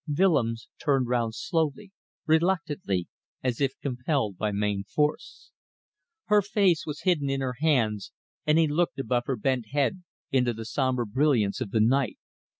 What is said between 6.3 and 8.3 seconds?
face was hidden in her hands,